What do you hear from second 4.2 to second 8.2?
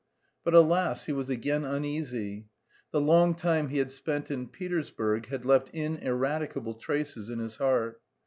in Petersburg had left ineradicable traces in his heart.